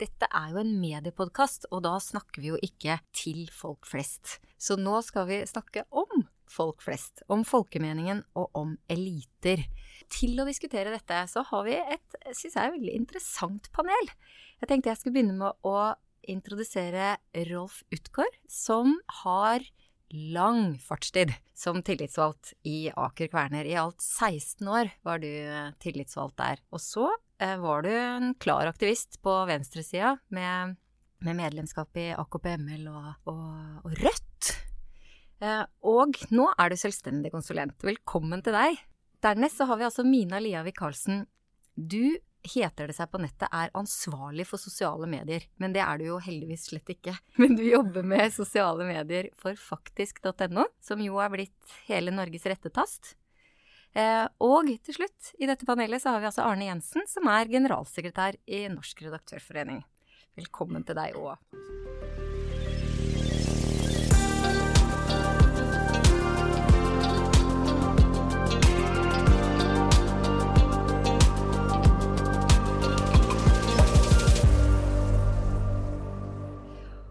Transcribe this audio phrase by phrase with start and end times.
[0.00, 4.38] dette er jo en mediepodkast, og da snakker vi jo ikke til folk flest.
[4.60, 9.62] Så nå skal vi snakke om folk flest, om folkemeningen og om eliter.
[10.10, 14.14] Til å diskutere dette så har vi et, syns jeg, veldig interessant panel.
[14.60, 15.92] Jeg tenkte jeg skulle begynne med å
[16.30, 17.14] introdusere
[17.48, 19.64] Rolf Utgaard, som har
[20.10, 23.68] lang fartstid som tillitsvalgt i Aker Kværner.
[23.68, 25.30] I alt 16 år var du
[25.82, 26.62] tillitsvalgt der.
[26.74, 27.06] Og så
[27.40, 30.76] var du en klar aktivist på venstresida med,
[31.24, 33.44] med medlemskap i AKP-ML og, og,
[33.84, 34.50] og, Rødt.
[35.40, 37.78] Eh, og nå er du selvstendig konsulent.
[37.86, 38.80] Velkommen til deg.
[39.24, 41.24] Dernest så har vi altså Mina Liavik Karlsen.
[41.74, 45.44] Du heter det seg på nettet, er ansvarlig for sosiale medier.
[45.60, 47.16] Men det er du jo heldigvis slett ikke.
[47.40, 53.14] Men du jobber med sosiale medier for faktisk.no, som jo er blitt hele Norges rettetast.
[53.90, 57.50] Eh, og til slutt, i dette panelet så har vi altså Arne Jensen, som er
[57.50, 59.82] generalsekretær i Norsk redaktørforening.
[60.38, 61.34] Velkommen til deg òg.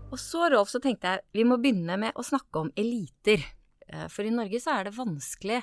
[0.09, 3.43] Og så, Rolf, så tenkte jeg vi må begynne med å snakke om eliter.
[3.91, 5.59] Eh, for i Norge så er det vanskelig,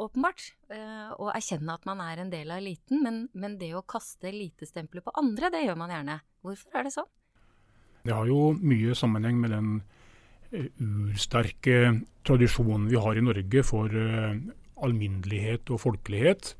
[0.00, 3.02] åpenbart, eh, å erkjenne at man er en del av eliten.
[3.04, 6.18] Men, men det å kaste elitestempelet på andre, det gjør man gjerne.
[6.44, 7.10] Hvorfor er det sånn?
[8.04, 9.70] Det har jo mye sammenheng med den
[10.50, 11.78] eh, ursterke
[12.26, 13.92] tradisjonen vi har i Norge for
[14.84, 16.54] alminnelighet og folkelighet,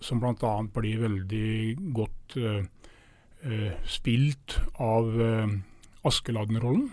[0.00, 0.52] som bl.a.
[0.72, 2.36] blir veldig godt
[3.88, 5.08] spilt av
[6.08, 6.90] Askeladden-rollen,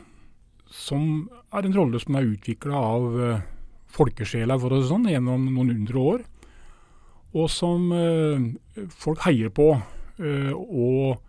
[0.72, 3.20] som er en rolle som er utvikla av
[3.94, 6.26] folkesjela for å si sånn, gjennom noen hundre år.
[7.38, 11.24] Og som eh, folk heier på eh, og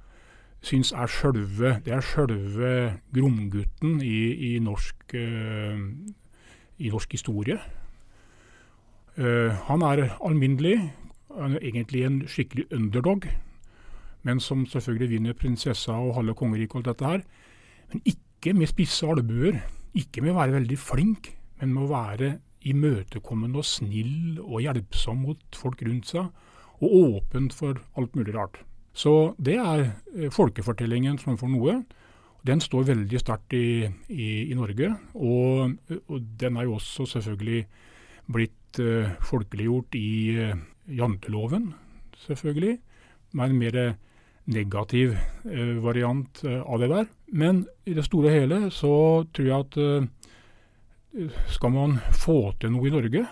[0.64, 2.70] syns er sjølve Det er sjølve
[3.14, 7.60] Gromgutten i, i, norsk, i norsk historie.
[9.68, 10.80] han er alminnelig,
[11.30, 13.28] han er egentlig en skikkelig underdog,
[14.26, 17.22] men som selvfølgelig vinner prinsessa og halve kongeriket og alt dette her.
[17.92, 19.60] Men ikke med spisse albuer.
[19.96, 22.32] Ikke med å være veldig flink, men med å være
[22.66, 26.30] imøtekommende og snill og hjelpsom mot folk rundt seg,
[26.78, 28.60] og åpent for alt mulig rart.
[28.98, 31.82] Så det er eh, folkefortellingen som for noe.
[32.46, 35.74] Den står veldig sterkt i, i, i, Norge, og,
[36.06, 37.64] og, den er jo også selvfølgelig
[38.30, 40.52] blitt uh, folkeliggjort i uh,
[40.86, 41.72] janteloven,
[42.26, 42.78] selvfølgelig.
[43.36, 43.78] Med en mer
[44.48, 47.10] negativ uh, variant av det der.
[47.32, 48.94] Men i det store og hele så
[49.34, 49.80] tror jeg at
[51.48, 53.24] skal man få til noe i Norge,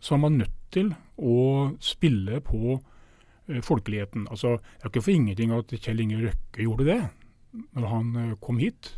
[0.00, 4.26] så er man nødt til å spille på uh, folkeligheten.
[4.30, 7.00] Altså, Det er ikke for ingenting at Kjell Inge Røkke gjorde det
[7.76, 8.96] når han uh, kom hit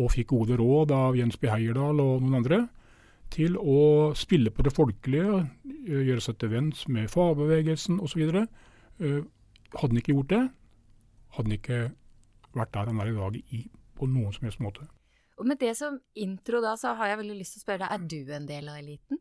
[0.00, 1.50] og fikk gode råd av Jens B.
[1.52, 2.62] Heierdal og noen andre
[3.32, 5.42] til å spille på det folkelige,
[5.88, 8.24] gjøre seg til venns med fagbevegelsen osv.
[8.28, 9.22] Hadde
[9.80, 10.42] han ikke gjort det,
[11.36, 11.78] hadde han ikke
[12.56, 13.62] vært der han er i dag i,
[13.96, 14.84] på noen som helst måte.
[15.42, 17.90] Og Med det som intro da, så har jeg veldig lyst til å spørre deg,
[17.90, 19.18] er du en del av eliten?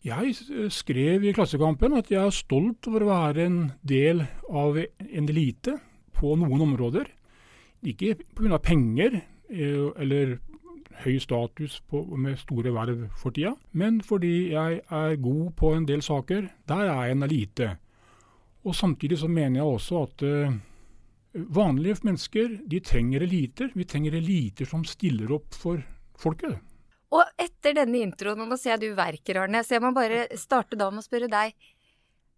[0.00, 5.28] Jeg skrev i Klassekampen at jeg er stolt over å være en del av en
[5.28, 5.74] elite
[6.16, 7.10] på noen områder.
[7.84, 8.56] Ikke pga.
[8.64, 10.38] penger eh, eller
[11.04, 15.84] høy status på, med store verv for tida, men fordi jeg er god på en
[15.88, 16.48] del saker.
[16.72, 17.70] Der er jeg en elite.
[18.64, 20.56] Og Samtidig så mener jeg også at uh,
[21.32, 23.70] Vanlige mennesker de trenger eliter.
[23.74, 25.82] Vi trenger eliter som stiller opp for
[26.18, 26.58] folket.
[27.14, 30.24] Og etter denne introen, og nå ser jeg du verker, Arne, så jeg må bare
[30.38, 31.54] starte da med å spørre deg.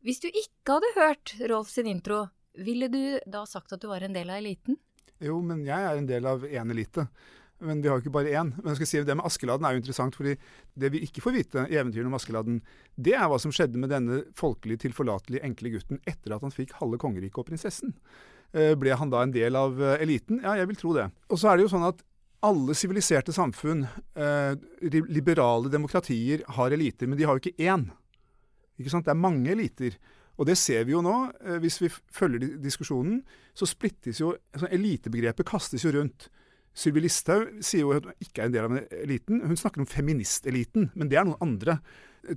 [0.05, 2.25] Hvis du ikke hadde hørt Rolf sin intro,
[2.59, 4.77] ville du da sagt at du var en del av eliten?
[5.23, 7.07] Jo, men jeg er en del av én elite.
[7.63, 8.51] Men vi har jo ikke bare én.
[8.59, 10.35] Men jeg skal si Det med Askeladden er jo interessant, fordi
[10.75, 12.59] det vi ikke får vite i eventyrene om Askeladden,
[12.99, 16.75] det er hva som skjedde med denne folkelig tilforlatelige, enkle gutten etter at han fikk
[16.81, 17.95] halve kongeriket og prinsessen.
[18.53, 20.43] Eh, ble han da en del av eh, eliten?
[20.45, 21.09] Ja, jeg vil tro det.
[21.33, 22.03] Og så er det jo sånn at
[22.45, 23.87] alle siviliserte samfunn,
[24.19, 27.87] eh, liberale demokratier, har eliter, men de har jo ikke én.
[28.81, 29.07] Ikke sant?
[29.07, 29.97] Det er mange eliter.
[30.41, 31.15] Og det ser vi jo nå.
[31.63, 33.21] Hvis vi følger diskusjonen,
[33.55, 36.31] så splittes jo altså Elitebegrepet kastes jo rundt.
[36.75, 39.43] Sylvi Listhaug sier jo at hun ikke er en del av eliten.
[39.45, 41.79] Hun snakker om feministeliten, men det er noen andre.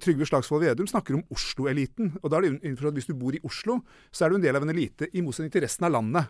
[0.02, 2.16] Trygve Slagsvold Vedum snakker om Oslo-eliten.
[2.22, 4.46] og da er det innenfor at Hvis du bor i Oslo, så er du en
[4.46, 6.26] del av en elite, i motsetning til resten av landet.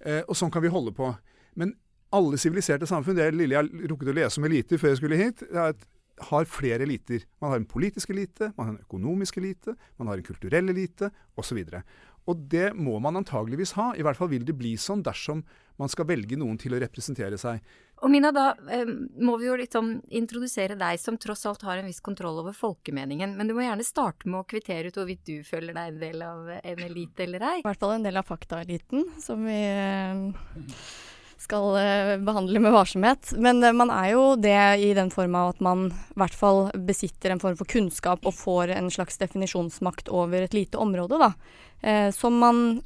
[0.00, 1.16] Eh, og sånn kan vi holde på.
[1.56, 1.74] Men
[2.12, 5.42] alle siviliserte samfunn, det lille jeg rukket å lese om eliter før jeg skulle hit,
[6.20, 7.24] har flere eliter.
[7.40, 11.10] Man har en politisk elite, man har en økonomisk elite, man har en kulturell elite
[11.38, 11.62] osv.
[12.28, 13.90] Og det må man antageligvis ha.
[13.96, 15.42] I hvert fall vil det bli sånn dersom
[15.80, 17.62] man skal velge noen til å representere seg.
[18.00, 18.88] Og Mina, da eh,
[19.20, 23.36] må vi jo liksom introdusere deg som tross alt har en viss kontroll over folkemeningen.
[23.36, 26.24] Men du må gjerne starte med å kvittere ut hvorvidt du føler deg en del
[26.24, 27.54] av en elite eller ei.
[27.60, 30.74] I hvert fall en del av faktaeliten, som vi eh,
[31.44, 33.34] skal eh, behandle med varsomhet.
[33.36, 37.34] Men man er jo det i den form av at man i hvert fall besitter
[37.34, 41.34] en form for kunnskap og får en slags definisjonsmakt over et lite område, da.
[42.16, 42.80] som man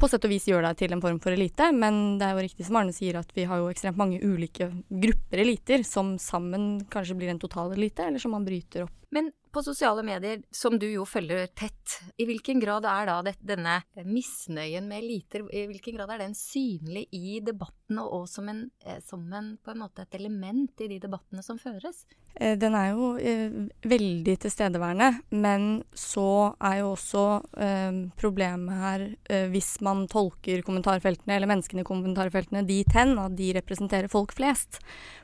[0.00, 2.44] på sett og vis gjør deg til en form for elite, men det er jo
[2.46, 6.86] riktig som Arne sier at vi har jo ekstremt mange ulike grupper eliter som sammen
[6.92, 8.96] kanskje blir en total elite, eller som man bryter opp.
[9.12, 13.34] Men på sosiale medier, som du jo følger tett, i hvilken grad er da det,
[13.42, 18.68] denne misnøyen med eliter, i hvilken grad er den synlig i debattene og som, en,
[18.86, 22.04] eh, som en, en et element i de debattene som føres?
[22.34, 23.58] Eh, den er jo eh,
[23.90, 25.68] veldig tilstedeværende, men
[25.98, 27.26] så er jo også
[27.58, 33.34] eh, problemet her eh, hvis man tolker kommentarfeltene eller menneskene i kommentarfeltene dit hen at
[33.38, 34.78] de representerer folk flest.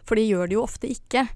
[0.07, 1.29] For de gjør det jo ofte ikke.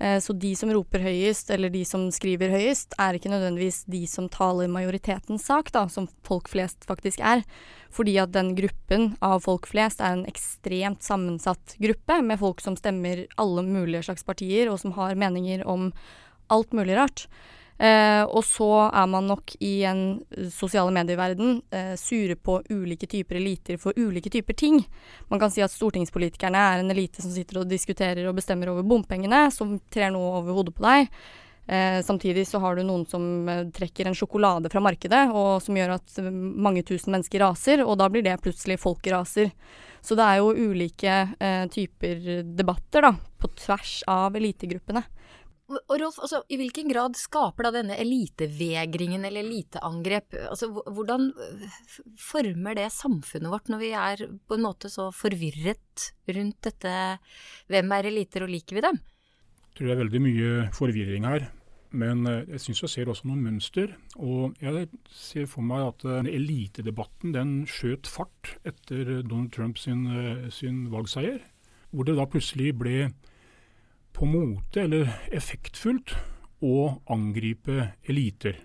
[0.00, 4.00] Eh, så de som roper høyest, eller de som skriver høyest, er ikke nødvendigvis de
[4.08, 7.44] som taler majoritetens sak, da, som folk flest faktisk er.
[7.92, 12.78] Fordi at den gruppen av folk flest er en ekstremt sammensatt gruppe, med folk som
[12.80, 15.90] stemmer alle mulige slags partier, og som har meninger om
[16.50, 17.26] alt mulig rart.
[17.80, 20.02] Eh, og så er man nok i en
[20.36, 24.82] eh, sosiale medieverden eh, sure på ulike typer eliter for ulike typer ting.
[25.32, 28.84] Man kan si at stortingspolitikerne er en elite som sitter og diskuterer og bestemmer over
[28.84, 31.08] bompengene, som trer noe over hodet på deg.
[31.70, 35.76] Eh, samtidig så har du noen som eh, trekker en sjokolade fra markedet, og som
[35.78, 39.52] gjør at mange tusen mennesker raser, og da blir det plutselig folkeraser.
[40.02, 45.04] Så det er jo ulike eh, typer debatter, da, på tvers av elitegruppene.
[45.70, 51.30] Og Rolf, altså, I hvilken grad skaper da denne elitevegringen eller eliteangrep altså, Hvordan
[52.18, 56.96] former det samfunnet vårt når vi er på en måte så forvirret rundt dette
[57.70, 59.00] Hvem er eliter, og liker vi dem?
[59.70, 61.46] Jeg tror det er veldig mye forvirring her.
[61.90, 63.94] Men øh, jeg syns jeg ser også noen mønster.
[64.18, 70.04] Og jeg ser for meg at øh, elitedebatten den skjøt fart etter Donald Trumps sin,
[70.54, 71.40] sin valgseier.
[71.90, 73.08] Hvor det da plutselig ble
[74.16, 76.16] på mote eller effektfullt
[76.60, 78.58] å angripe eliter.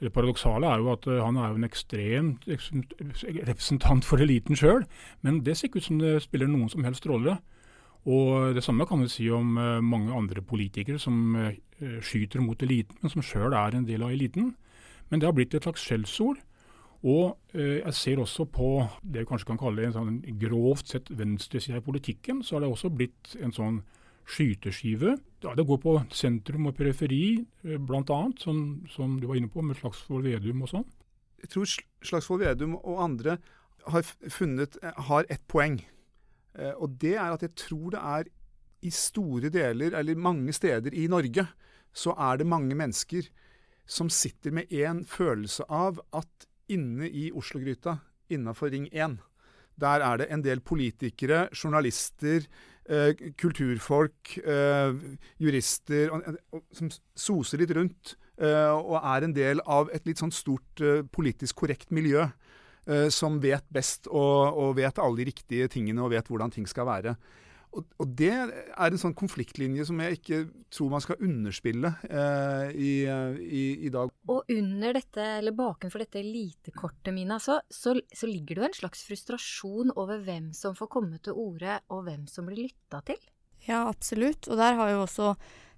[0.00, 2.30] Det paradoksale er jo at uh, han er jo en ekstrem
[3.46, 4.84] representant for eliten sjøl,
[5.24, 7.38] men det ser ikke ut som det spiller noen som helst rolle.
[8.04, 11.54] Og Det samme kan vi si om uh, mange andre politikere som uh,
[12.04, 14.52] skyter mot eliten, men som sjøl er en del av eliten.
[15.08, 16.42] Men det har blitt et slags skjellsord.
[17.04, 18.68] Og jeg ser også på
[19.04, 22.70] det vi kanskje kan kalle en sånn grovt sett venstreside i politikken, så har det
[22.72, 23.82] også blitt en sånn
[24.28, 25.16] skyteskive.
[25.44, 29.62] Ja, det går på sentrum og periferi, eh, bl.a., som, som du var inne på,
[29.62, 30.86] med Slagsvold Vedum og sånn.
[31.44, 31.74] Jeg tror
[32.08, 33.38] Slagsvold Vedum og andre
[33.92, 35.78] har funnet eh, har ett poeng.
[36.56, 38.32] Eh, og det er at jeg tror det er
[38.84, 41.46] i store deler, eller mange steder i Norge,
[41.94, 43.28] så er det mange mennesker
[43.86, 47.98] som sitter med en følelse av at inne i Oslo-gryta,
[48.32, 49.18] innafor Ring 1,
[49.80, 52.46] der er det en del politikere, journalister,
[53.40, 54.92] kulturfolk, eh,
[55.40, 56.12] jurister,
[56.72, 58.16] som soser litt rundt.
[58.34, 60.82] Eh, og er en del av et litt sånn stort
[61.14, 62.28] politisk korrekt miljø.
[63.08, 66.84] som vet best og, og, vet alle de riktige tingene og vet hvordan ting skal
[66.84, 67.14] være.
[67.74, 72.92] Og, Det er en sånn konfliktlinje som jeg ikke tror man skal underspille eh, i,
[73.40, 74.12] i, i, dag.
[74.48, 79.04] Under dette, eller bakenfor dette elitekortet, Mina, så, så, så, ligger det jo en slags
[79.08, 83.20] frustrasjon over hvem som får komme til orde, og hvem som blir lytta til?
[83.64, 84.48] Ja, absolutt.
[84.50, 85.34] Og der har jo også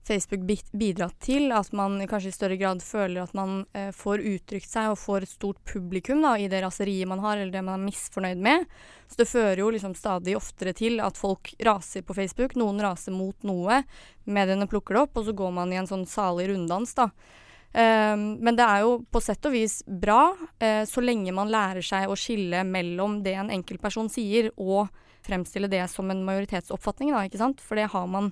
[0.06, 0.42] Facebook
[0.73, 4.92] bidratt til at man kanskje i større grad føler at man eh, får uttrykt seg
[4.92, 7.88] og får et stort publikum da, i det raseriet man har, eller det man er
[7.88, 8.68] misfornøyd med.
[9.11, 12.54] Så det fører jo liksom stadig oftere til at folk raser på Facebook.
[12.58, 13.82] Noen raser mot noe,
[14.26, 17.11] mediene plukker det opp, og så går man i en sånn salig runddans, da.
[17.73, 21.85] Um, men det er jo på sett og vis bra, uh, så lenge man lærer
[21.85, 24.88] seg å skille mellom det en enkeltperson sier, og
[25.26, 27.61] fremstille det som en majoritetsoppfatning, da, ikke sant.
[27.61, 28.30] For det har man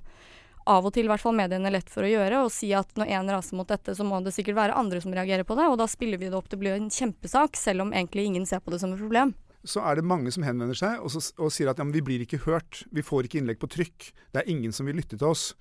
[0.64, 3.12] av og til i hvert fall mediene lett for å gjøre, og si at når
[3.18, 5.76] én raser mot dette, så må det sikkert være andre som reagerer på det, og
[5.80, 8.64] da spiller vi det opp til å bli en kjempesak, selv om egentlig ingen ser
[8.64, 9.34] på det som et problem.
[9.64, 12.24] Så er det mange som henvender seg og, så, og sier at ja, vi blir
[12.24, 15.30] ikke hørt, vi får ikke innlegg på trykk, det er ingen som vil lytte til
[15.30, 15.52] oss.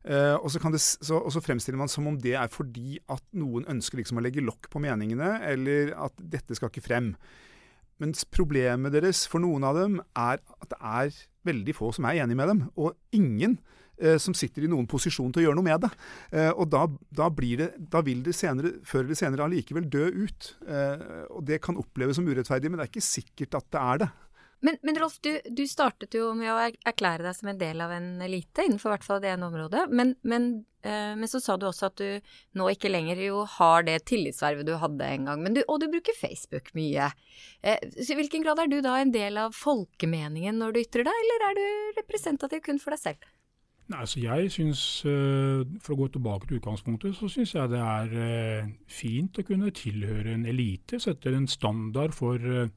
[0.00, 3.20] Uh, og, så det, så, og, så fremstiller man som om det er fordi at
[3.36, 7.12] noen ønsker liksom å legge lokk på meningene, eller at dette skal ikke frem.
[8.00, 11.18] Mens problemet deres for noen av dem er at det er
[11.50, 12.62] veldig få som er enig med dem.
[12.80, 13.58] Og ingen
[14.00, 15.92] uh, som sitter i noen posisjon til å gjøre noe med det.
[16.32, 16.86] Uh, og da,
[17.20, 20.54] da, det, da, vil det senere, før eller senere allikevel dø ut.
[21.36, 24.10] Og det kan oppleves som urettferdig, men det er ikke sikkert at det er det.
[24.60, 27.94] Men, men Rolf, du, du, startet jo med å erklære deg som en del av
[27.96, 29.86] en elite, innenfor hvert fall det ene området.
[29.88, 30.50] Men, men,
[30.84, 34.68] eh, men, så sa du også at du nå ikke lenger jo har det tillitsvervet
[34.68, 35.48] du hadde en gang.
[35.56, 37.08] Du, og du bruker Facebook mye.
[37.64, 41.08] Eh, så I hvilken grad er du da en del av folkemeningen når du ytrer
[41.08, 43.30] deg, eller er du representativ kun for deg selv?
[43.90, 47.80] Nei, altså jeg synes, eh, For å gå tilbake til utgangspunktet, så syns jeg det
[47.82, 51.00] er eh, fint å kunne tilhøre en elite.
[51.02, 52.70] Sette en standard for eh,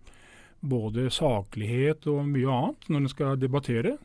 [0.64, 3.98] både saklighet og mye annet når en skal debattere.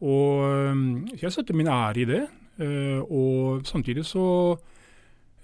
[0.00, 2.22] Og eh, jeg setter min ære i det.
[2.60, 4.56] Eh, og samtidig så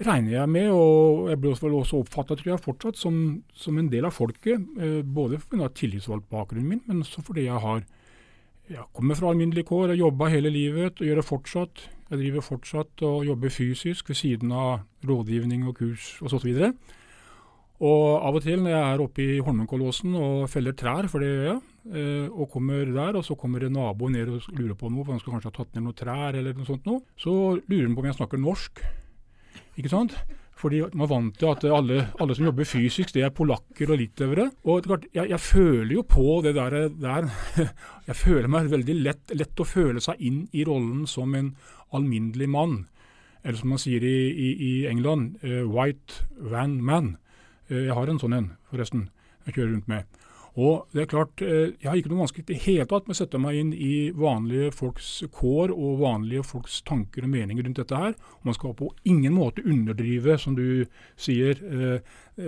[0.06, 4.60] regner jeg med, og jeg blir også oppfatta fortsatt som, som, en del av folket,
[4.78, 5.68] eh, både pga.
[5.68, 7.84] tillitsvalgtbakgrunnen min, men også fordi jeg har
[8.68, 11.82] jeg kommer fra alminnelige kår, har jobba hele livet og gjør det fortsatt.
[12.10, 16.34] Jeg driver fortsatt og jobber fysisk ved siden av rådgivning og kurs osv.
[16.34, 16.72] Og, så
[17.76, 21.28] og av og til når jeg er oppe i Holmenkollåsen og feller trær, for det
[21.28, 21.58] gjør jeg,
[21.92, 25.12] eh, og kommer der, og så kommer en nabo ned og lurer på noe, for
[25.12, 27.98] han skal kanskje ha tatt ned noen trær eller noe sånt noe, så lurer han
[27.98, 28.82] på om jeg snakker norsk.
[29.76, 30.16] Ikke sant?
[30.56, 33.98] Fordi man er vant til at alle, alle, som jobber fysisk, det er polakker og
[34.00, 34.46] litauere.
[34.64, 37.28] Og jeg, jeg, føler jo på det der, der.
[38.08, 41.50] Jeg føler meg veldig lett, lett å føle seg inn i rollen som en
[41.92, 42.76] alminnelig mann.
[43.42, 47.16] Eller som man sier i, i, i England, uh, white van man.
[47.68, 49.08] Eh, jeg har en sånn en, forresten,
[49.46, 50.22] jeg kjører rundt med.
[50.56, 53.18] Og det er klart, eh, Jeg har ikke noe vanskelig i hele tatt med å
[53.18, 57.94] sette meg inn i vanlige folks kår og vanlige folks tanker og meninger rundt dette
[57.96, 58.14] her.
[58.40, 62.00] Og man skal på ingen måte underdrive, som du sier, eh,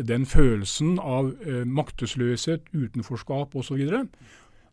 [0.03, 1.35] den følelsen av
[1.67, 4.09] maktesløshet, utenforskap osv.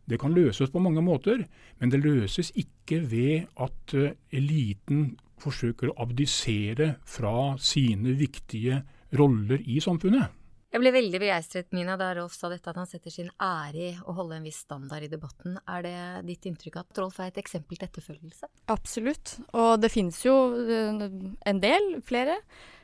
[0.08, 1.46] Det kan løses på mange måter,
[1.80, 8.84] men det løses ikke ved at eliten forsøker å abdisere fra sine viktige
[9.14, 10.42] roller i samfunnet.
[10.76, 13.92] Jeg ble veldig begeistret, Mina, da Rolf sa dette, at han setter sin ære i
[14.04, 15.54] å holde en viss standard i debatten.
[15.72, 18.50] Er det ditt inntrykk at Rolf er et eksempel til etterfølgelse?
[18.74, 19.38] Absolutt.
[19.56, 21.06] Og det finnes jo eh,
[21.48, 22.36] en del, flere,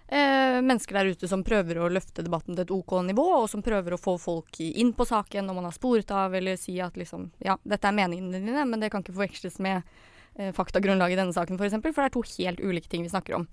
[0.07, 3.67] eh, mennesker der ute som prøver å løfte debatten til et OK nivå, og som
[3.67, 6.97] prøver å få folk inn på saken når man har sporet av, eller si at
[6.97, 9.83] liksom ja, dette er meningene dine, men det kan ikke forveksles med
[10.39, 13.05] eh, faktagrunnlaget i denne saken, f.eks., for, eksempel, for det er to helt ulike ting
[13.05, 13.51] vi snakker om.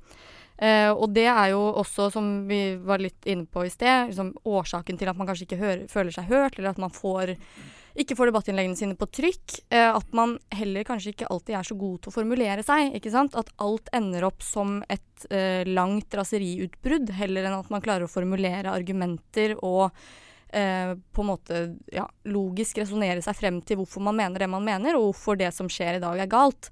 [0.60, 4.34] Uh, og det er jo også, som vi var litt inne på i sted, liksom
[4.44, 7.32] årsaken til at man kanskje ikke hører, føler seg hørt, eller at man får,
[8.04, 9.56] ikke får debattinnleggene sine på trykk.
[9.72, 12.92] Eh, at man heller kanskje ikke alltid er så god til å formulere seg.
[13.00, 13.40] ikke sant?
[13.40, 18.12] At alt ender opp som et eh, langt raseriutbrudd, heller enn at man klarer å
[18.12, 19.94] formulere argumenter og
[20.50, 21.58] på en måte
[21.94, 25.52] ja, logisk resonnere seg frem til hvorfor man mener det man mener, og hvorfor det
[25.54, 26.72] som skjer i dag, er galt.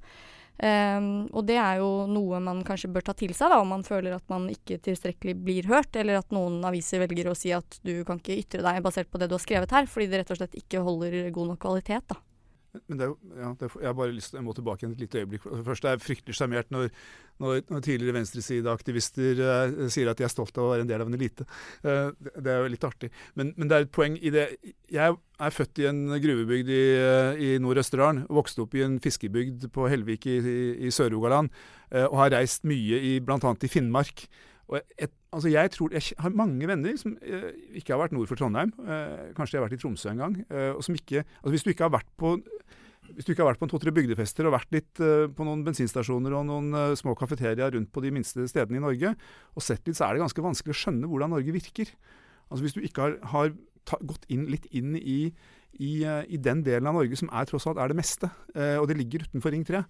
[0.58, 3.86] Um, og det er jo noe man kanskje bør ta til seg, da, om man
[3.86, 7.78] føler at man ikke tilstrekkelig blir hørt, eller at noen aviser velger å si at
[7.86, 10.34] du kan ikke ytre deg basert på det du har skrevet her, fordi det rett
[10.34, 12.10] og slett ikke holder god nok kvalitet.
[12.10, 12.18] da.
[12.88, 14.84] Men det er jo, ja, det er, jeg har bare lyst til, jeg må tilbake
[14.84, 15.48] igjen et lite øyeblikk.
[15.68, 16.90] Først det er fryktelig sjarmert når,
[17.44, 21.04] når, når, tidligere venstresideaktivister uh, sier at de er stolt av å være en del
[21.04, 21.48] av en elite.
[21.84, 23.12] Uh, det, det, er jo litt artig.
[23.40, 24.48] Men, men, det er et poeng i det
[24.94, 28.26] Jeg er født i en gruvebygd i, uh, i Nord-Østerdalen.
[28.40, 31.50] Vokste opp i en fiskebygd på Helvik i, i, i Sør-Rogaland.
[32.08, 33.54] og har reist mye i bl.a.
[33.64, 34.28] i Finnmark.
[34.68, 38.30] Og et, altså jeg, tror, jeg har mange venner som eh, ikke har vært nord
[38.30, 38.74] for Trondheim.
[38.80, 40.38] Eh, kanskje de har vært i Tromsø en gang.
[40.48, 42.38] Eh, og som ikke, altså hvis du ikke har vært på
[43.08, 45.62] hvis du ikke har vært på en to-tre bygdefester og vært litt uh, på noen
[45.64, 49.14] bensinstasjoner og noen uh, små kafeteriaer rundt på de minste stedene i Norge,
[49.56, 51.94] og sett litt, så er det ganske vanskelig å skjønne hvordan Norge virker.
[52.50, 53.54] Altså Hvis du ikke har, har
[53.88, 55.22] ta, gått inn, litt inn i,
[55.80, 58.90] i, uh, i, den delen av Norge som er tross alt er det meste, og
[58.92, 59.86] det ligger utenfor Ring 3.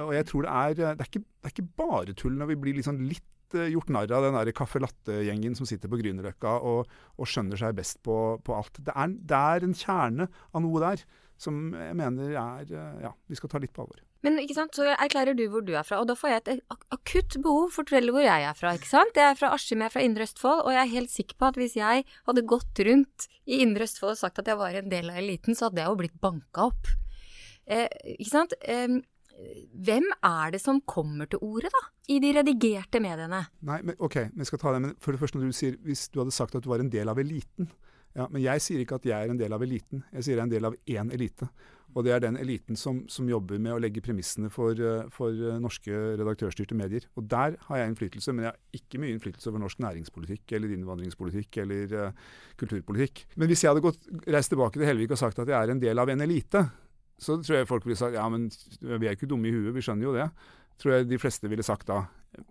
[0.00, 2.60] og jeg tror det er, det er, ikke, det er ikke bare tull når vi
[2.64, 6.54] blir liksom litt Eh, gjort narr av den der caffè latte-gjengen som sitter på Grünerløkka
[6.68, 8.78] og, og, skjønner seg best på, på alt.
[8.80, 11.04] Det er, det er, en kjerne av noe der
[11.42, 14.00] som jeg mener er eh, Ja, vi skal ta litt på alvor.
[14.22, 16.76] Men ikke sant, så erklærer du hvor du er fra, og da får jeg et
[16.94, 18.76] akutt behov for å fortelle hvor jeg er fra.
[18.78, 19.16] ikke sant?
[19.18, 21.48] Jeg er fra Askim, jeg er fra Indre Østfold, og jeg er helt sikker på
[21.50, 24.92] at hvis jeg hadde gått rundt i Indre Østfold og sagt at jeg var en
[24.92, 26.92] del av eliten, så hadde jeg jo blitt banka opp.
[27.66, 28.54] Eh, ikke sant?
[28.62, 29.00] Eh,
[29.72, 31.82] hvem er det som kommer til orde, da?
[32.12, 33.44] I de redigerte mediene?
[33.66, 34.82] Nei, men ok, vi skal ta det.
[34.84, 36.92] Men for det første, når du sier hvis du hadde sagt at du var en
[36.92, 37.70] del av eliten
[38.12, 40.02] ja, Men jeg sier ikke at jeg er en del av eliten.
[40.12, 41.46] Jeg sier jeg er en del av én elite.
[41.92, 45.32] Og det er den eliten som, som jobber med å legge premissene for, eh, for,
[45.32, 47.06] eh, norske redaktørstyrte medier.
[47.16, 50.72] Og der har jeg innflytelse, men jeg har ikke mye innflytelse over norsk næringspolitikk eller
[50.76, 53.26] innvandringspolitikk eller uh, kulturpolitikk.
[53.36, 55.84] Men hvis jeg hadde gått, reist tilbake til Helvik og sagt at jeg er en
[55.84, 56.64] del av en elite,
[57.20, 58.48] så tror jeg folk ville sagt ja, men
[58.80, 60.28] vi er ikke dumme i huet, vi skjønner jo det.
[60.82, 62.04] Tror jeg de fleste ville sagt da.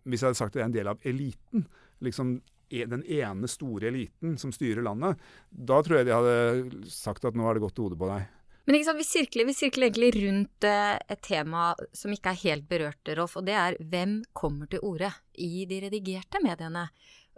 [0.06, 1.66] Hvis jeg hadde sagt at det er en del av eliten,
[2.06, 2.36] liksom
[2.70, 7.38] e, den ene store eliten som styrer landet, da tror jeg de hadde sagt at
[7.38, 8.30] nå er det godt hode på deg.
[8.70, 12.68] Men sant, vi sirkler, vi sirkler egentlig rundt eh, et tema som ikke er helt
[12.70, 15.10] berørt, Rolf, og det er hvem kommer til orde
[15.42, 16.86] i de redigerte mediene?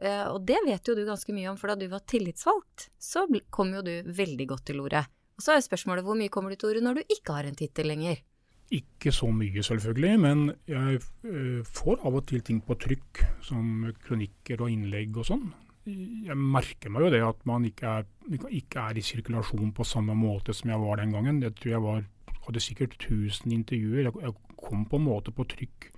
[0.03, 3.23] Eh, og det vet jo du ganske mye om, for da du var tillitsvalgt, så
[3.53, 5.05] kom jo du veldig godt til orde.
[5.37, 7.57] Og så er spørsmålet hvor mye kommer du til orde når du ikke har en
[7.57, 8.21] tittel lenger?
[8.73, 13.91] Ikke så mye, selvfølgelig, men jeg eh, får av og til ting på trykk, som
[14.05, 15.51] kronikker og innlegg og sånn
[15.85, 18.05] jeg merker meg jo det at man ikke er,
[18.47, 21.41] ikke er, i sirkulasjon på samme måte som jeg var den gangen.
[21.43, 22.05] Jeg tror jeg var,
[22.45, 24.07] hadde sikkert 1000 intervjuer.
[24.07, 25.89] Jeg, kom på en måte på trykk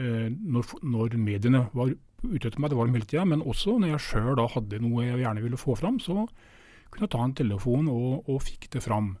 [0.00, 1.92] eh, når, når, mediene var
[2.24, 2.72] ute etter meg.
[2.72, 3.26] Det var dem hele tida.
[3.28, 6.24] Men også når jeg sjøl hadde noe jeg gjerne ville få fram, så
[6.94, 9.14] kunne ta en telefon og, og fikk det fram.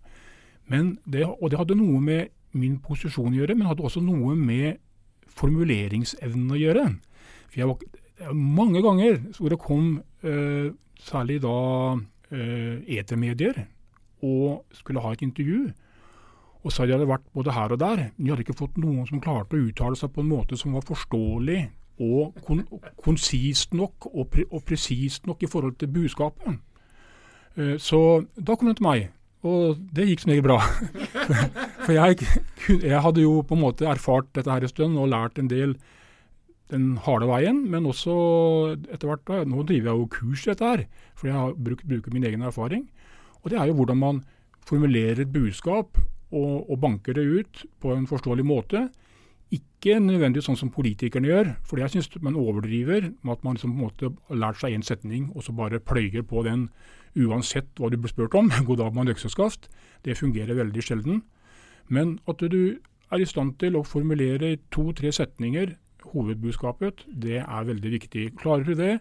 [0.70, 4.80] Det, og det hadde noe med min posisjon å gjøre, men hadde også noe med
[5.34, 6.86] formuleringsevnen å gjøre.
[7.50, 9.86] For jeg var, mange ganger hvor det kom
[10.22, 10.70] eh,
[11.02, 11.54] særlig da
[12.30, 13.64] eh, etermedier
[14.24, 15.66] og skulle ha et intervju.
[16.64, 18.04] Og så hadde det vært både her og der.
[18.16, 20.76] Men de hadde ikke fått noen som klarte å uttale seg på en måte som
[20.76, 21.64] var forståelig
[22.04, 22.64] og kon
[22.98, 26.56] konsist nok og, pre og presist nok i forhold til budskapet.
[27.56, 29.10] Eh, så da kom det til meg.
[29.44, 30.60] Og det gikk som regel bra.
[31.84, 32.24] For jeg,
[32.70, 35.76] jeg, hadde jo på en måte erfart dette her en stund og lært en del
[36.72, 38.14] den harde veien, men også
[38.88, 42.14] etter hvert da, Nå driver jeg jo kurs i dette her, for jeg har bruker
[42.14, 42.86] min egen erfaring.
[43.42, 44.22] Og det er jo hvordan man
[44.64, 46.00] formulerer et budskap
[46.32, 48.86] og, og banker det ut på en forståelig måte.
[49.52, 53.76] Ikke nødvendigvis sånn som politikerne gjør, for jeg syns man overdriver med at man liksom
[53.76, 56.70] på en måte har lært seg én setning og så bare pløyer på den
[57.14, 58.50] uansett hva du blir spurt om.
[58.68, 59.70] God dag med en økseskaft.
[60.04, 61.22] Det fungerer veldig sjelden.
[61.88, 62.78] Men at du
[63.12, 65.76] er i stand til å formulere to-tre setninger
[66.14, 68.26] hovedbudskapet, det er veldig viktig.
[68.40, 68.92] Klarer du det,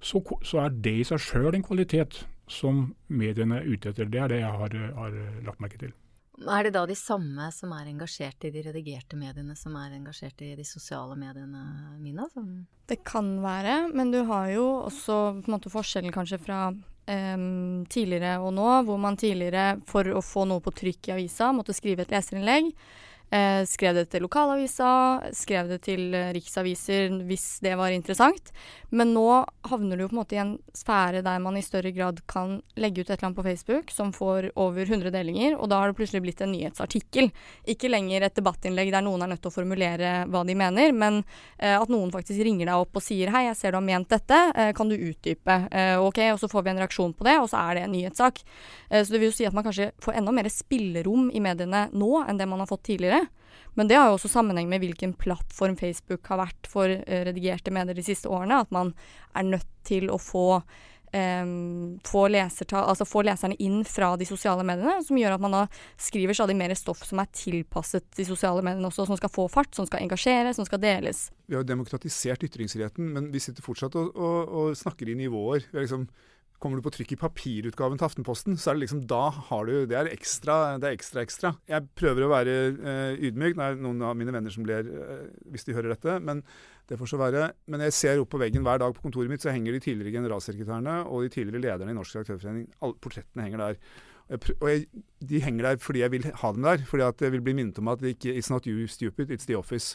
[0.00, 4.08] så, så er det i seg sjøl en kvalitet som mediene er ute etter.
[4.10, 5.94] Det er det jeg har, har, lagt merke til.
[6.38, 10.38] Er det da de samme som er engasjert i de redigerte mediene, som er engasjert
[10.46, 11.64] i de sosiale mediene,
[11.98, 12.28] Mina?
[12.30, 16.60] Som det kan være, men du har jo også på en måte forskjellen kanskje fra
[17.08, 21.76] tidligere og nå, hvor man tidligere for å få noe på trykk i avisa måtte
[21.76, 22.72] skrive et leserinnlegg.
[23.30, 24.90] Eh, skrev det til lokalavisa,
[25.36, 28.52] skrev det til eh, riksaviser hvis det var interessant.
[28.88, 29.26] Men nå
[29.68, 33.02] havner du på en måte i en sfære der man i større grad kan legge
[33.02, 35.98] ut et eller annet på Facebook som får over 100 delinger, og da har det
[35.98, 37.28] plutselig blitt en nyhetsartikkel.
[37.68, 41.20] Ikke lenger et debattinnlegg der noen er nødt til å formulere hva de mener, men
[41.58, 44.08] eh, at noen faktisk ringer deg opp og sier 'hei, jeg ser du har ment
[44.08, 47.36] dette, eh, kan du utdype?' Eh, ok, og så får vi en reaksjon på det,
[47.42, 48.40] og så er det en nyhetssak.
[48.90, 51.90] Eh, så det vil jo si at man kanskje får enda mer spillerom i mediene
[51.92, 53.17] nå enn det man har fått tidligere.
[53.76, 57.74] Men det har jo også sammenheng med hvilken plattform Facebook har vært for uh, redigerte
[57.74, 58.62] medier de siste årene.
[58.64, 58.94] At man
[59.36, 60.60] er nødt til å få,
[61.12, 65.64] um, få, altså få, leserne inn fra de sosiale mediene, som gjør at man da
[66.00, 69.74] skriver stadig mer stoff som er tilpasset de sosiale mediene også, som skal få fart,
[69.76, 71.28] som skal engasjere, som skal deles.
[71.46, 75.68] Vi har jo demokratisert ytringsfriheten, men vi sitter fortsatt og, og, og snakker i nivåer.
[75.70, 76.08] Vi har liksom
[76.58, 79.86] Kommer du på trykk i papirutgaven til Aftenposten, så er det liksom da har du
[79.86, 81.52] Det er ekstra, det er ekstra, ekstra.
[81.70, 83.54] Jeg prøver å være uh, ydmyk.
[83.54, 86.18] Det er noen av mine venner som blir uh, hvis de hører dette.
[86.18, 86.42] Men
[86.90, 87.46] det får så være.
[87.70, 90.18] Men jeg ser opp på veggen hver dag på kontoret mitt, så henger de tidligere
[90.18, 92.66] generalsekretærene og de tidligere lederne i Norsk Redaktørforening.
[92.82, 93.82] Alle portrettene henger der.
[94.58, 94.88] Og jeg,
[95.30, 96.82] de henger der fordi jeg vil ha dem der.
[96.90, 99.56] Fordi at jeg vil bli minnet om at ikke, it's not you stupid, it's the
[99.58, 99.94] office.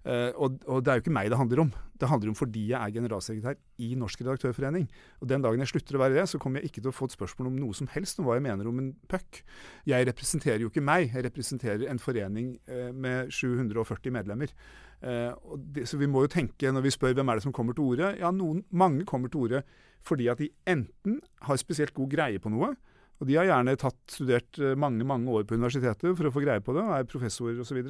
[0.00, 1.70] Uh, og, og, det er jo ikke meg det handler om.
[2.00, 4.86] Det handler om fordi jeg er generalsekretær i Norsk Redaktørforening.
[5.20, 7.10] Og den dagen jeg slutter å være det, så kommer jeg ikke til å få
[7.10, 9.42] et spørsmål om noe som helst om hva jeg mener om en puck.
[9.88, 14.56] Jeg representerer jo ikke meg, jeg representerer en forening uh, med 740 medlemmer.
[15.04, 15.36] Uh,
[15.76, 17.92] det, så vi må jo tenke, når vi spør hvem er det som kommer til
[17.92, 19.64] orde, ja, noen, mange kommer til orde
[20.00, 22.70] fordi at de enten har spesielt god greie på noe,
[23.20, 26.42] og De har gjerne tatt, studert eh, mange mange år på universitetet for å få
[26.44, 27.80] greie på det, og er professorer osv.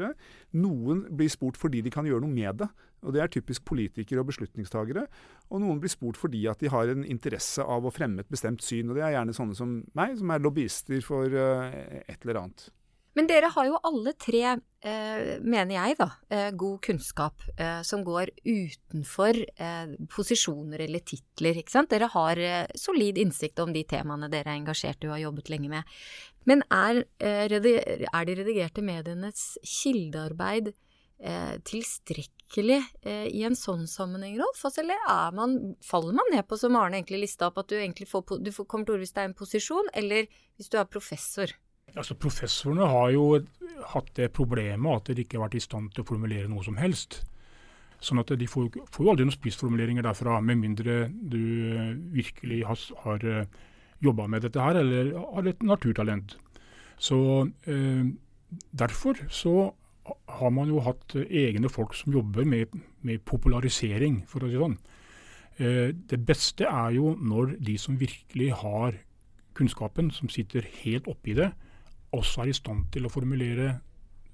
[0.58, 2.68] Noen blir spurt fordi de kan gjøre noe med det.
[3.06, 5.06] og Det er typisk politikere og beslutningstagere.
[5.54, 8.64] Og noen blir spurt fordi at de har en interesse av å fremme et bestemt
[8.66, 8.90] syn.
[8.90, 11.70] og Det er gjerne sånne som meg, som er lobbyister for uh,
[12.02, 12.66] et eller annet.
[13.18, 14.42] Men dere har jo alle tre,
[14.86, 19.40] eh, mener jeg da, eh, god kunnskap eh, som går utenfor
[20.10, 21.90] posisjoner eller titler, ikke sant.
[21.90, 22.38] Dere har
[22.78, 25.96] solid innsikt om de temaene dere er engasjert i og har jobbet lenge med.
[26.46, 30.72] Men er, er de redigerte medienes kildearbeid
[31.68, 34.62] tilstrekkelig i en sånn sammenheng, Rolf?
[34.64, 35.02] Altså, eller
[35.36, 38.86] man, faller man ned på, som Arne egentlig lista opp, at du får, du kommer
[38.86, 41.52] til ord hvis det er en posisjon, eller hvis du er professor?
[41.96, 43.24] Altså, professorene har jo
[43.94, 46.78] hatt det problemet at de ikke har vært i stand til å formulere noe som
[46.80, 47.22] helst.
[48.00, 51.40] Sånn at de får, får jo aldri noen spissformuleringer derfra, med mindre du
[52.14, 53.26] virkelig har, har
[54.00, 56.36] jobba med dette her, eller har et naturtalent.
[57.00, 57.18] Så
[57.68, 58.06] eh,
[58.72, 59.72] derfor så
[60.40, 62.72] har man jo hatt egne folk som jobber med,
[63.06, 64.78] med popularisering, for å si det sånn.
[65.60, 68.96] Eh, det beste er jo når de som virkelig har
[69.58, 71.50] kunnskapen, som sitter helt oppi det,
[72.16, 73.78] også er i stand til å formulere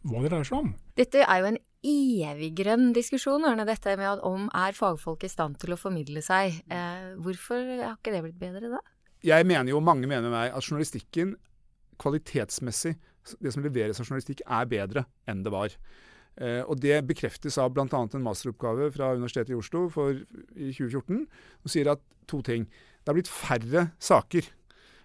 [0.07, 0.75] hva det dreier seg om.
[0.99, 5.59] Dette er jo en evig grønn diskusjon, Arne, dette med om er fagfolk i stand
[5.63, 6.61] til å formidle seg.
[6.73, 8.83] Eh, hvorfor har ikke det blitt bedre da?
[9.27, 11.35] Jeg mener jo, mange mener meg, at journalistikken
[12.01, 12.95] kvalitetsmessig,
[13.43, 15.75] det som leveres av journalistikk, er bedre enn det var.
[16.37, 17.87] Eh, og Det bekreftes av bl.a.
[17.89, 20.21] en masteroppgave fra Universitetet i Oslo for,
[20.55, 21.25] i 2014,
[21.65, 22.69] som sier at to ting.
[23.01, 24.51] Det har blitt færre saker.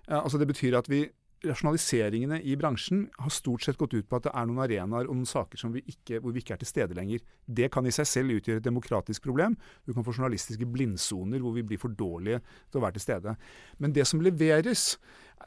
[0.09, 1.05] Eh, altså Det betyr at vi
[1.45, 5.15] rasjonaliseringene i bransjen har stort sett gått ut på at det er noen arenaer og
[5.15, 7.23] noen saker vi ikke, hvor vi ikke er til stede lenger.
[7.45, 9.55] Det kan i seg selv utgjøre et demokratisk problem.
[9.85, 13.35] Du kan få journalistiske blindsoner hvor vi blir for dårlige til å være til stede.
[13.81, 14.95] Men det som leveres,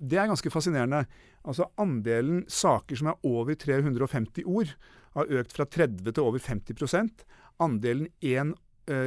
[0.01, 1.05] det er ganske fascinerende.
[1.47, 4.75] Altså Andelen saker som er over 350 ord,
[5.15, 7.23] har økt fra 30 til over 50%
[7.63, 8.55] Andelen 1,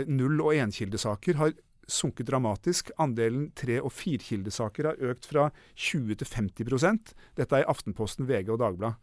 [0.07, 1.51] 0- og enkildesaker har
[1.87, 2.91] sunket dramatisk.
[3.01, 8.51] Andelen tre- og firkildesaker har økt fra 20 til 50 Dette er i Aftenposten, VG
[8.51, 8.97] og Dagbladet.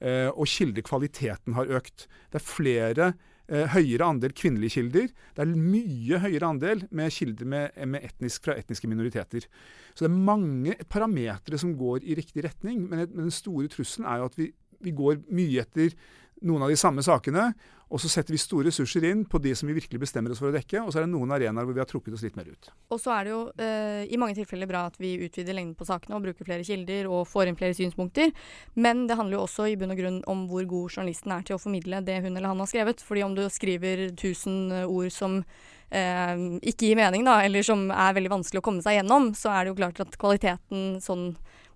[0.00, 2.04] Eh, og kildekvaliteten har økt.
[2.30, 3.06] Det er flere
[3.48, 5.08] eh, høyere andel kvinnelige kilder.
[5.08, 9.48] Det er mye høyere andel med kilder med, med etnisk, fra etniske minoriteter.
[9.94, 12.84] Så det er mange parametere som går i riktig retning.
[12.90, 14.50] Men, men den store trusselen er jo at vi,
[14.84, 15.96] vi går mye etter
[16.46, 17.50] noen av de samme sakene,
[17.86, 20.50] og så setter vi store ressurser inn på de som vi virkelig bestemmer oss for
[20.50, 22.48] å dekke, og så er det noen arenaer hvor vi har trukket oss litt mer
[22.50, 22.70] ut.
[22.90, 25.86] Og så er det jo eh, i mange tilfeller bra at vi utvider lengden på
[25.86, 28.34] sakene og bruker flere kilder og får inn flere synspunkter,
[28.74, 31.58] men det handler jo også i bunn og grunn om hvor god journalisten er til
[31.58, 33.06] å formidle det hun eller han har skrevet.
[33.06, 35.38] Fordi om du skriver 1000 ord som
[35.94, 36.34] eh,
[36.66, 39.62] ikke gir mening, da, eller som er veldig vanskelig å komme seg gjennom, så er
[39.62, 41.30] det jo klart at kvaliteten sånn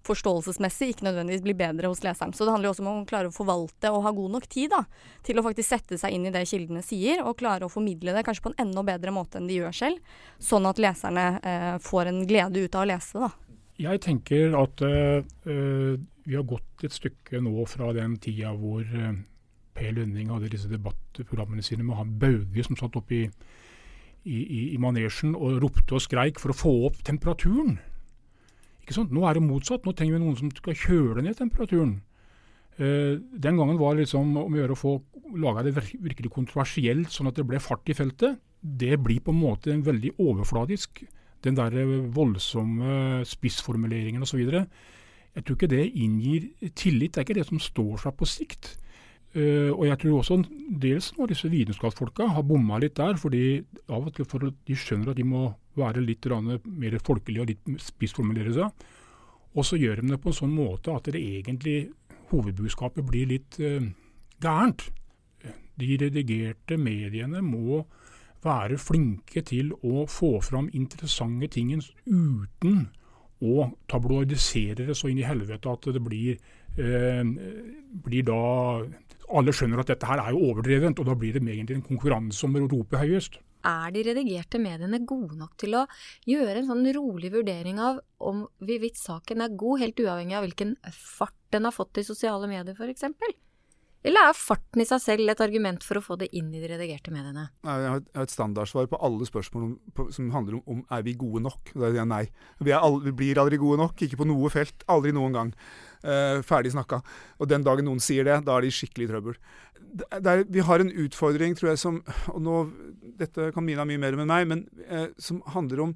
[0.06, 2.32] forståelsesmessig ikke nødvendigvis blir bedre hos leseren.
[2.36, 4.72] Så det handler jo også om å klare å forvalte og ha god nok tid
[4.72, 4.84] da,
[5.26, 8.24] til å faktisk sette seg inn i det kildene sier, og klare å formidle det
[8.26, 12.12] kanskje på en enda bedre måte enn de gjør selv, sånn at leserne eh, får
[12.12, 13.32] en glede ut av å lese det.
[13.80, 15.22] Jeg tenker at eh,
[16.26, 19.14] vi har gått et stykke nå fra den tida hvor eh,
[19.76, 23.22] Per Lønning hadde disse debattprogrammene sine med han Bauge som satt oppe i,
[24.24, 27.78] i, i, i manesjen og ropte og skreik for å få opp temperaturen.
[28.98, 29.84] Nå er det motsatt.
[29.86, 32.00] Nå trenger vi noen som skal kjøle ned temperaturen.
[32.80, 34.94] Uh, den gangen var det liksom om å gjøre å få
[35.38, 38.40] laga det virkelig kontroversielt, sånn at det ble fart i feltet.
[38.60, 41.04] Det blir på en måte en veldig overfladisk.
[41.44, 41.76] Den der
[42.12, 44.40] voldsomme spissformuleringen osv.
[44.40, 47.14] Jeg tror ikke det inngir tillit.
[47.14, 48.74] Det er ikke det som står seg på sikt.
[49.30, 50.36] Uh, og jeg tror også
[50.82, 55.12] dels når disse vitenskapsfolka har bomma litt der, fordi av og til for de skjønner
[55.12, 55.44] at de må
[55.78, 58.88] være litt mer folkelige og litt spissformulere seg.
[59.54, 61.92] Og så gjør de det på en sånn måte at det egentlig
[62.32, 63.86] hovedbudskapet blir litt uh,
[64.42, 64.88] gærent.
[65.80, 67.84] De redigerte mediene må
[68.44, 71.72] være flinke til å få fram interessante ting
[72.06, 72.88] uten
[73.40, 76.36] å tabloidisere det så inn i helvete at det blir,
[76.76, 77.22] eh,
[78.04, 78.42] blir da
[79.30, 82.46] Alle skjønner at dette her er jo overdrevent, og da blir det egentlig en konkurranse
[82.46, 85.84] om å rope høyest er de redigerte mediene gode nok til å
[86.28, 90.74] gjøre en sånn rolig vurdering av om hvorvidt saken er god, helt uavhengig av hvilken
[90.96, 93.04] fart den har fått i sosiale medier, f.eks.?
[94.00, 96.70] Eller er farten i seg selv et argument for å få det inn i de
[96.70, 97.50] redigerte mediene?
[97.66, 99.74] Jeg har et standardsvar på alle spørsmål
[100.16, 101.74] som handler om, om er vi gode nok.
[101.74, 102.22] Da sier jeg nei.
[102.64, 104.00] Vi, alle, vi, blir aldri gode nok.
[104.06, 104.86] Ikke på noe felt.
[104.88, 105.52] Aldri noen gang.
[106.00, 107.02] Uh, ferdig snakka.
[107.40, 109.34] Og den dagen noen sier det, da er de skikkelig trøbbel.
[110.22, 111.96] Der, vi har en utfordring, tror jeg, som
[112.30, 112.56] Og nå,
[113.18, 115.94] dette kan Mina mye mer enn meg, men uh, som handler om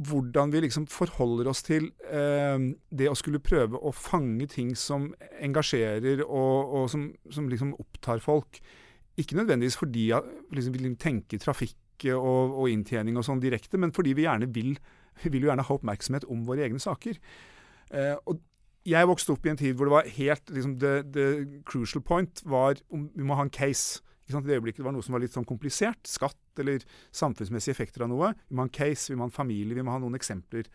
[0.00, 5.10] hvordan vi liksom forholder oss til eh, det å skulle prøve å fange ting som
[5.42, 8.60] engasjerer og, og som, som, liksom opptar folk.
[9.20, 10.08] Ikke nødvendigvis fordi
[10.54, 14.72] liksom, vi tenker trafikk og, og, inntjening og sånn direkte, men fordi vi gjerne vil,
[15.22, 17.20] vi vil jo gjerne ha oppmerksomhet om våre egne saker.
[17.92, 18.40] Eh, og
[18.88, 21.26] jeg vokste opp i en tid hvor det var helt liksom, the, the
[21.68, 24.02] crucial point var om vi må ha en case.
[24.26, 28.04] I det øyeblikket det var noe som var litt sånn komplisert, skatt eller samfunnsmessige effekter
[28.04, 28.32] av noe.
[28.48, 30.70] Vi må ha en case, vi må ha en familie, vi må ha noen eksempler.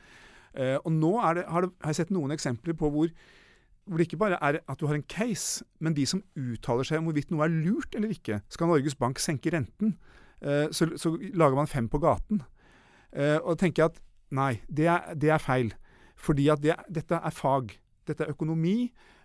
[0.58, 3.10] Uh, og nå det, har, det, har, jeg sett noen eksempler på hvor,
[3.86, 7.02] hvor, det ikke bare er at du har en case, men de som uttaler seg
[7.02, 8.42] om hvorvidt noe er lurt eller ikke.
[8.54, 9.98] Skal Norges Bank senke renten,
[10.46, 12.44] uh, så, så, lager man fem på gaten.
[13.16, 14.02] Uh, og da tenker jeg at
[14.38, 15.74] nei, det er, det er feil.
[16.18, 17.78] Fordi at det, dette er fag.
[18.08, 18.78] Dette er økonomi.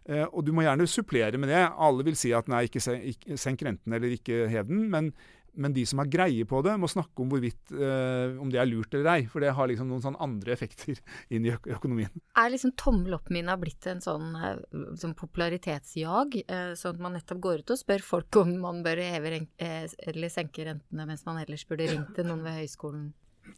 [0.08, 1.62] Eh, og du må gjerne supplere med det.
[1.62, 4.88] Alle vil si at nei, ikke senk renten eller ikke hev den.
[4.90, 5.12] Men,
[5.54, 8.68] men, de som har greie på det, må snakke om hvorvidt eh, om det er
[8.70, 9.28] lurt eller ei.
[9.30, 10.98] For det har liksom noen sånn andre effekter
[11.34, 12.10] inn i økonomien.
[12.34, 14.60] Er liksom tommel opp-min har blitt en sånn, eh,
[14.98, 16.40] sånn popularitetsjag?
[16.42, 20.32] Eh, sånn at man nettopp går ut og spør folk om man bør heve eller
[20.32, 23.12] senke rentene, mens man ellers burde ringt til noen ved høyskolen?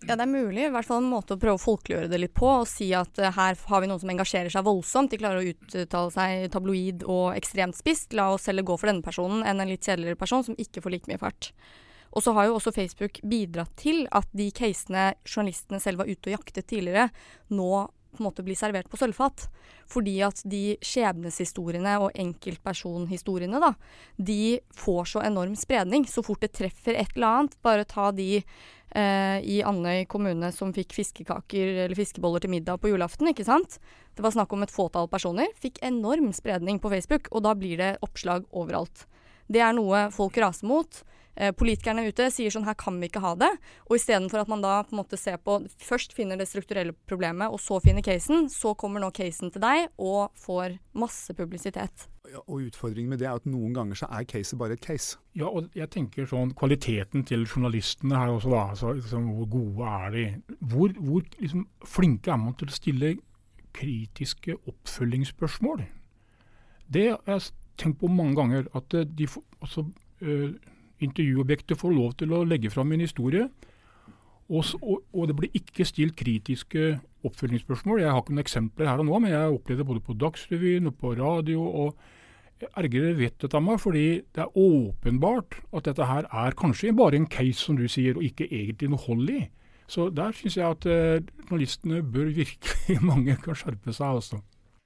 [0.05, 0.67] Ja, det er mulig.
[0.67, 2.49] I hvert fall en måte å prøve å folkeliggjøre det litt på.
[2.61, 5.15] Og si at uh, her har vi noen som engasjerer seg voldsomt.
[5.15, 8.13] De klarer å uttale seg tabloid og ekstremt spisst.
[8.17, 10.97] La oss heller gå for denne personen enn en litt kjedeligere person som ikke får
[10.97, 11.53] like mye fart.
[12.15, 16.31] Og så har jo også Facebook bidratt til at de casene journalistene selv var ute
[16.31, 17.09] og jaktet tidligere,
[17.51, 19.49] nå på en måte blir servert på sølvfat.
[19.91, 23.75] Fordi at de skjebneshistoriene og enkeltpersonhistoriene, da,
[24.17, 26.07] de får så enorm spredning.
[26.09, 30.73] Så fort det treffer et eller annet, bare ta de eh, i Andøy kommune som
[30.77, 33.79] fikk fiskekaker eller fiskeboller til middag på julaften, ikke sant.
[34.15, 35.51] Det var snakk om et fåtall personer.
[35.61, 39.09] Fikk enorm spredning på Facebook, og da blir det oppslag overalt.
[39.51, 41.03] Det er noe folk raser mot.
[41.37, 43.51] Eh, politikerne ute sier sånn her kan vi ikke ha det.
[43.89, 47.51] Og istedenfor at man da på en måte ser på Først finner det strukturelle problemet,
[47.51, 48.49] og så finner casen.
[48.53, 52.07] Så kommer nå casen til deg og får masse publisitet.
[52.31, 55.19] Ja, og utfordringen med det er at noen ganger så er caset bare et case.
[55.37, 58.63] Ja, og jeg tenker sånn kvaliteten til journalistene her også, da.
[58.73, 60.25] Altså, liksom, hvor gode er de?
[60.73, 63.13] Hvor, hvor liksom, flinke er man til å stille
[63.75, 65.85] kritiske oppfølgingsspørsmål?
[66.95, 68.71] Det har jeg tenkt på mange ganger.
[68.75, 69.29] At de,
[69.61, 69.85] altså,
[70.21, 70.55] øh,
[71.03, 73.49] intervjuobjektet får lov til å legge fram en historie.
[74.53, 78.03] Og, og, det blir ikke stilt kritiske oppfølgingsspørsmål.
[78.03, 80.17] Jeg har ikke noen eksempler her og nå, men jeg har opplevd det både på
[80.21, 81.65] Dagsrevyen og på radio.
[81.65, 87.19] og Ergere vet dette meg, fordi det er åpenbart at dette her er kanskje bare
[87.19, 89.43] en case, som du sier, og ikke egentlig noe hold i.
[89.91, 94.21] Så der syns jeg at eh, journalistene bør virkelig mange kan skjerpe seg.
[94.21, 94.41] altså.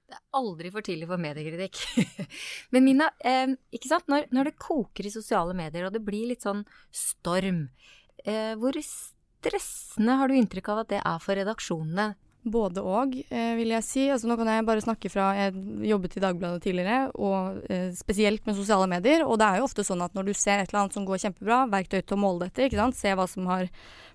[0.09, 1.81] Det er aldri for tidlig for mediekritikk.
[2.73, 4.07] Men Mina, eh, ikke sant?
[4.09, 6.63] Når, når, det koker i sosiale medier og det blir litt sånn
[6.95, 7.67] storm,
[8.25, 12.15] eh, hvor stressende har du inntrykk av at det er for redaksjonene?
[12.51, 14.07] Både og, eh, vil jeg si.
[14.09, 15.55] Altså, nå kan jeg bare snakke fra Jeg
[15.91, 19.25] jobbet i Dagbladet tidligere, og eh, spesielt med sosiale medier.
[19.27, 21.23] Og det er jo ofte sånn at når du ser et eller annet som går
[21.25, 22.99] kjempebra, verktøy til å måle dette, ikke sant.
[22.99, 23.69] Se hva som har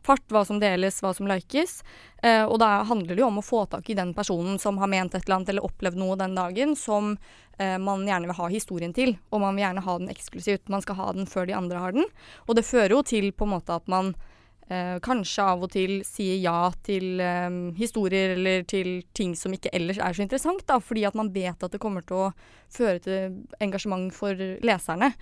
[0.03, 1.81] fart, hva som deles, hva som likes.
[2.23, 4.91] Eh, og da handler det jo om å få tak i den personen som har
[4.91, 7.15] ment et eller annet eller opplevd noe den dagen som
[7.57, 9.15] eh, man gjerne vil ha historien til.
[9.31, 10.69] Og man vil gjerne ha den eksklusivt.
[10.73, 12.07] Man skal ha den før de andre har den.
[12.47, 14.13] Og det fører jo til på en måte at man
[14.69, 19.73] eh, kanskje av og til sier ja til eh, historier eller til ting som ikke
[19.75, 22.33] ellers er så interessant, da, fordi at man vet at det kommer til å
[22.73, 25.13] føre til engasjement for leserne.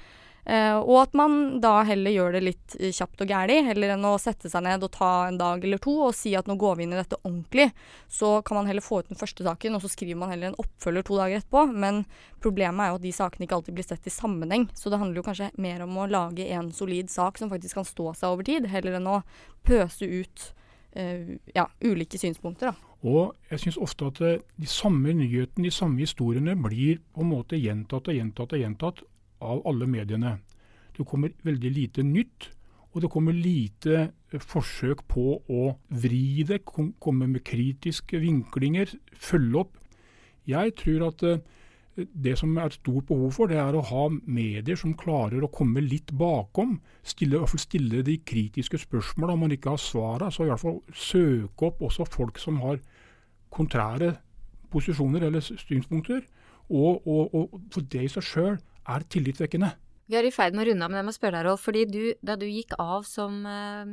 [0.42, 4.16] Uh, og at man da heller gjør det litt kjapt og gæli, heller enn å
[4.22, 6.88] sette seg ned og ta en dag eller to og si at nå går vi
[6.88, 7.70] inn i dette ordentlig.
[8.10, 10.62] Så kan man heller få ut den første saken, og så skriver man heller en
[10.62, 11.66] oppfølger to dager etterpå.
[11.72, 12.04] Men
[12.42, 14.70] problemet er jo at de sakene ikke alltid blir sett i sammenheng.
[14.78, 17.88] Så det handler jo kanskje mer om å lage en solid sak som faktisk kan
[17.88, 19.22] stå seg over tid, heller enn å
[19.68, 20.48] pøse ut
[20.98, 22.74] uh, ja, ulike synspunkter.
[22.74, 22.92] da.
[23.02, 27.32] Og jeg syns ofte at eh, de samme nyhetene, de samme historiene, blir på en
[27.32, 29.02] måte gjentatt og gjentatt og gjentatt
[29.42, 30.38] av alle mediene.
[30.98, 32.50] Det kommer veldig lite nytt,
[32.92, 35.62] og det kommer lite eh, forsøk på å
[36.04, 39.78] vri det, komme med kritiske vinklinger, følge opp.
[40.50, 41.44] Jeg tror at eh,
[41.96, 45.52] det som er et stort behov for, det er å ha medier som klarer å
[45.52, 46.80] komme litt bakom.
[47.04, 50.34] Stille, stille de kritiske spørsmålene om man ikke har svaret.
[50.34, 52.80] Så i hvert fall søke opp også folk som har
[53.52, 54.14] kontrære
[54.72, 56.24] posisjoner eller synspunkter.
[56.72, 59.72] Og, og, og for det i seg sjøl er tillitvekkende.
[60.12, 61.62] Vi er i ferd med å runde av, men jeg må spørre deg, Rolf.
[61.64, 63.92] fordi du, Da du gikk av som, eh,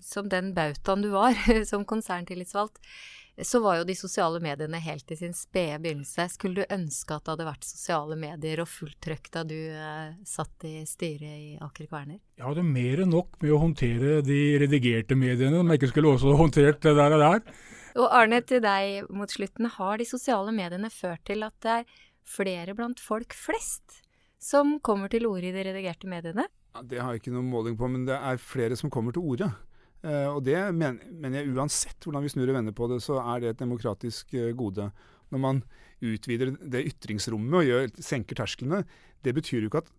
[0.00, 1.36] som den bautaen du var,
[1.70, 2.80] som konserntillitsvalgt,
[3.44, 6.24] så var jo de sosiale mediene helt i sin spede begynnelse.
[6.32, 10.16] Skulle du ønske at det hadde vært sosiale medier og fullt trøkk da du eh,
[10.26, 12.18] satt i styret i Aker Kværner?
[12.40, 16.16] Jeg hadde mer enn nok med å håndtere de redigerte mediene, om jeg ikke skulle
[16.16, 17.46] også håndtert det der og der.
[17.98, 19.68] Og Arne, til deg mot slutten.
[19.76, 21.96] Har de sosiale mediene ført til at det er
[22.28, 24.02] flere blant folk flest
[24.38, 26.46] som kommer til orde i de redigerte mediene?
[26.74, 29.24] Ja, det har jeg ikke noen måling på, men det er flere som kommer til
[29.24, 29.50] orde.
[29.98, 33.18] Uh, og det mener, mener jeg uansett hvordan vi snur og vender på det, så
[33.18, 34.90] er det et demokratisk uh, gode.
[35.34, 35.62] Når man
[35.98, 38.84] utvider det ytringsrommet og gjør, senker tersklene,
[39.26, 39.90] det betyr jo ikke at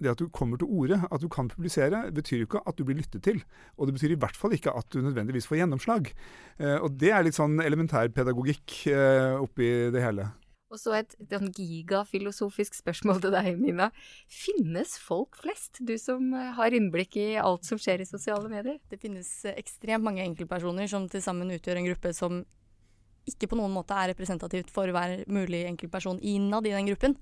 [0.00, 2.86] det at du kommer til orde, at du kan publisere, betyr jo ikke at du
[2.88, 3.42] blir lyttet til.
[3.76, 6.12] Og det betyr i hvert fall ikke at du nødvendigvis får gjennomslag.
[6.56, 10.30] Uh, og det er litt sånn elementærpedagogikk uh, oppi det hele.
[10.70, 13.88] Og så et, et gigafilosofisk spørsmål til deg, Mina.
[14.30, 18.78] Finnes folk flest, du som eh, har innblikk i alt som skjer i sosiale medier?
[18.90, 22.44] Det finnes eh, ekstremt mange enkeltpersoner som til sammen utgjør en gruppe som
[23.30, 27.18] ikke på noen måte er representativt for hver mulig enkeltperson innad i den gruppen.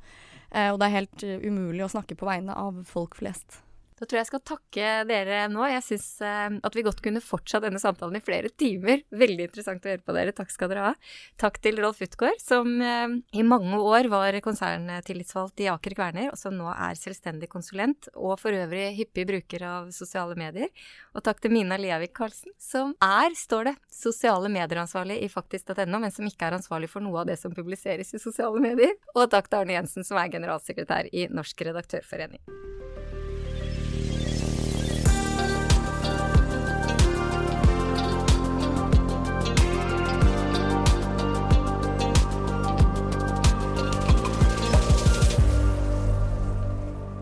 [0.52, 3.62] Eh, og det er helt umulig å snakke på vegne av folk flest.
[3.98, 5.64] Da tror jeg jeg skal takke dere nå.
[5.66, 9.02] Jeg syns eh, at vi godt kunne fortsatt denne samtalen i flere timer.
[9.10, 10.34] Veldig interessant å høre på dere.
[10.36, 10.92] Takk skal dere ha.
[11.40, 16.38] Takk til Rolf Utgaard, som eh, i mange år var konserntillitsvalgt i Aker Kværner, og
[16.38, 20.70] som nå er selvstendig konsulent, og for øvrig hyppig bruker av sosiale medier.
[21.18, 26.14] Og takk til Mina Liavik Karlsen, som er, står det, sosiale medieransvarlig i faktisk.no, men
[26.14, 28.94] som ikke er ansvarlig for noe av det som publiseres i sosiale medier.
[29.16, 32.44] Og takk til Arne Jensen, som er generalsekretær i Norsk redaktørforening.